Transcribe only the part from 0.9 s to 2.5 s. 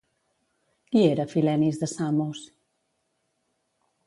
Qui era Filenis de Samos?